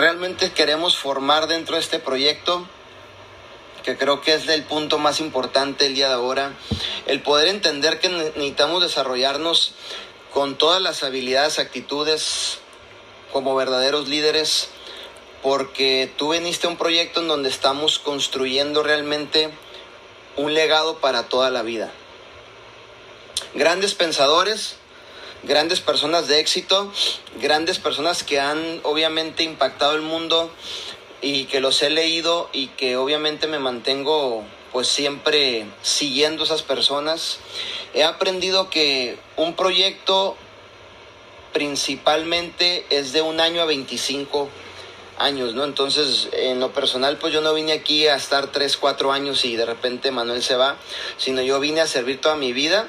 realmente 0.00 0.52
queremos 0.52 0.96
formar 0.96 1.46
dentro 1.46 1.76
de 1.76 1.82
este 1.82 1.98
proyecto, 1.98 2.66
que 3.84 3.96
creo 3.96 4.20
que 4.22 4.34
es 4.34 4.48
el 4.48 4.64
punto 4.64 4.98
más 4.98 5.20
importante 5.20 5.86
el 5.86 5.94
día 5.94 6.08
de 6.08 6.14
ahora, 6.14 6.54
el 7.06 7.22
poder 7.22 7.48
entender 7.48 8.00
que 8.00 8.08
necesitamos 8.08 8.82
desarrollarnos 8.82 9.74
con 10.32 10.56
todas 10.56 10.80
las 10.80 11.02
habilidades, 11.02 11.58
actitudes 11.58 12.58
como 13.32 13.54
verdaderos 13.54 14.08
líderes, 14.08 14.70
porque 15.42 16.10
tú 16.16 16.28
veniste 16.28 16.66
a 16.66 16.70
un 16.70 16.76
proyecto 16.76 17.20
en 17.20 17.28
donde 17.28 17.48
estamos 17.48 17.98
construyendo 17.98 18.82
realmente 18.82 19.50
un 20.36 20.54
legado 20.54 20.98
para 20.98 21.24
toda 21.24 21.50
la 21.50 21.62
vida. 21.62 21.90
Grandes 23.54 23.94
pensadores, 23.94 24.76
grandes 25.42 25.80
personas 25.80 26.28
de 26.28 26.40
éxito, 26.40 26.92
grandes 27.40 27.78
personas 27.78 28.22
que 28.22 28.40
han 28.40 28.80
obviamente 28.82 29.42
impactado 29.42 29.94
el 29.94 30.02
mundo 30.02 30.50
y 31.22 31.44
que 31.44 31.60
los 31.60 31.82
he 31.82 31.90
leído 31.90 32.48
y 32.52 32.68
que 32.68 32.96
obviamente 32.96 33.46
me 33.46 33.58
mantengo 33.58 34.44
pues 34.72 34.88
siempre 34.88 35.66
siguiendo 35.82 36.44
esas 36.44 36.62
personas. 36.62 37.38
He 37.94 38.04
aprendido 38.04 38.70
que 38.70 39.18
un 39.36 39.54
proyecto 39.54 40.36
principalmente 41.52 42.86
es 42.90 43.12
de 43.12 43.22
un 43.22 43.40
año 43.40 43.60
a 43.62 43.64
25 43.64 44.48
años, 45.18 45.54
¿no? 45.54 45.64
Entonces, 45.64 46.28
en 46.32 46.60
lo 46.60 46.72
personal, 46.72 47.18
pues 47.18 47.32
yo 47.32 47.40
no 47.40 47.52
vine 47.52 47.72
aquí 47.72 48.06
a 48.06 48.14
estar 48.14 48.48
3, 48.48 48.76
4 48.76 49.12
años 49.12 49.44
y 49.44 49.56
de 49.56 49.66
repente 49.66 50.10
Manuel 50.10 50.42
se 50.42 50.56
va, 50.56 50.76
sino 51.18 51.42
yo 51.42 51.60
vine 51.60 51.80
a 51.80 51.86
servir 51.86 52.20
toda 52.20 52.36
mi 52.36 52.52
vida. 52.52 52.88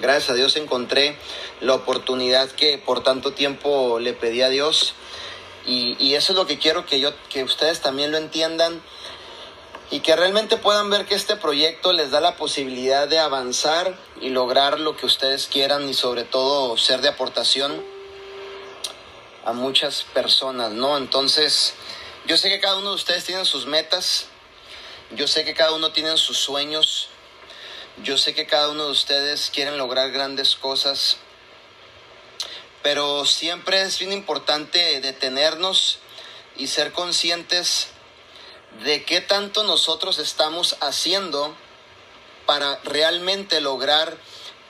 Gracias 0.00 0.30
a 0.30 0.34
Dios 0.34 0.56
encontré 0.56 1.16
la 1.60 1.74
oportunidad 1.74 2.50
que 2.50 2.78
por 2.78 3.02
tanto 3.02 3.32
tiempo 3.32 3.98
le 3.98 4.12
pedí 4.12 4.42
a 4.42 4.48
Dios. 4.48 4.94
Y, 5.64 6.14
eso 6.14 6.32
es 6.32 6.36
lo 6.36 6.46
que 6.46 6.58
quiero 6.58 6.86
que 6.86 6.98
yo, 6.98 7.12
que 7.28 7.44
ustedes 7.44 7.80
también 7.80 8.10
lo 8.10 8.18
entiendan 8.18 8.82
y 9.92 10.00
que 10.00 10.16
realmente 10.16 10.56
puedan 10.56 10.90
ver 10.90 11.06
que 11.06 11.14
este 11.14 11.36
proyecto 11.36 11.92
les 11.92 12.10
da 12.10 12.20
la 12.20 12.36
posibilidad 12.36 13.06
de 13.06 13.18
avanzar 13.18 13.96
y 14.20 14.30
lograr 14.30 14.80
lo 14.80 14.96
que 14.96 15.06
ustedes 15.06 15.46
quieran 15.46 15.88
y 15.88 15.94
sobre 15.94 16.24
todo 16.24 16.76
ser 16.76 17.00
de 17.00 17.08
aportación 17.08 17.84
a 19.44 19.52
muchas 19.52 20.04
personas, 20.14 20.72
¿no? 20.72 20.96
Entonces, 20.96 21.74
yo 22.26 22.36
sé 22.36 22.48
que 22.48 22.60
cada 22.60 22.78
uno 22.78 22.90
de 22.90 22.94
ustedes 22.96 23.24
tiene 23.24 23.44
sus 23.44 23.66
metas, 23.66 24.26
yo 25.14 25.26
sé 25.28 25.44
que 25.44 25.54
cada 25.54 25.72
uno 25.72 25.92
tiene 25.92 26.16
sus 26.16 26.38
sueños, 26.38 27.08
yo 27.98 28.16
sé 28.16 28.34
que 28.34 28.46
cada 28.46 28.70
uno 28.70 28.86
de 28.86 28.90
ustedes 28.90 29.50
quieren 29.52 29.76
lograr 29.76 30.10
grandes 30.10 30.56
cosas, 30.56 31.18
pero 32.82 33.24
siempre 33.26 33.82
es 33.82 33.98
bien 33.98 34.12
importante 34.12 35.00
detenernos 35.00 35.98
y 36.56 36.68
ser 36.68 36.92
conscientes 36.92 37.88
de 38.84 39.04
qué 39.04 39.20
tanto 39.20 39.62
nosotros 39.64 40.18
estamos 40.18 40.76
haciendo 40.80 41.54
para 42.46 42.80
realmente 42.84 43.60
lograr 43.60 44.16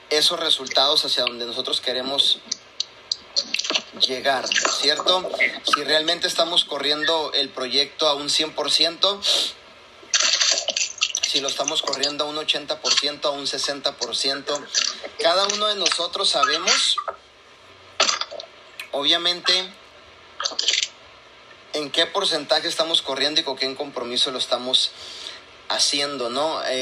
esos 0.09 0.39
resultados 0.39 1.05
hacia 1.05 1.23
donde 1.23 1.45
nosotros 1.45 1.81
queremos 1.81 2.39
llegar, 4.05 4.45
¿cierto? 4.81 5.29
Si 5.63 5.83
realmente 5.83 6.27
estamos 6.27 6.65
corriendo 6.65 7.31
el 7.33 7.49
proyecto 7.49 8.07
a 8.07 8.15
un 8.15 8.27
100%, 8.27 9.19
si 11.33 11.41
lo 11.41 11.47
estamos 11.47 11.81
corriendo 11.81 12.25
a 12.25 12.27
un 12.27 12.35
80%, 12.35 13.25
a 13.25 13.31
un 13.31 13.47
60%, 13.47 14.67
cada 15.19 15.47
uno 15.47 15.65
de 15.65 15.75
nosotros 15.77 16.29
sabemos, 16.29 16.97
obviamente, 18.91 19.51
en 21.73 21.89
qué 21.89 22.05
porcentaje 22.05 22.67
estamos 22.67 23.01
corriendo 23.01 23.41
y 23.41 23.43
con 23.43 23.57
qué 23.57 23.73
compromiso 23.73 24.29
lo 24.29 24.37
estamos 24.37 24.91
haciendo, 25.69 26.29
¿no? 26.29 26.63
Eh, 26.65 26.81